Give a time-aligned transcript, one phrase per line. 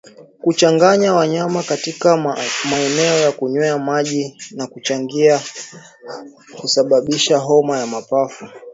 [0.41, 2.17] Kuchanganya wanyama katika
[2.71, 5.39] maeneo ya kunywea maji na kuchungia
[6.61, 8.47] husababisha homa ya mapafu